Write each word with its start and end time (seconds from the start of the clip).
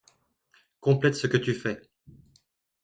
Complète 0.79 1.13
ce 1.13 1.27
que 1.27 1.37
tu 1.37 1.53
fais! 1.53 1.79